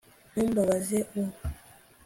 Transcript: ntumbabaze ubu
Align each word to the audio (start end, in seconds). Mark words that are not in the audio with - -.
ntumbabaze 0.31 0.97
ubu 1.19 1.31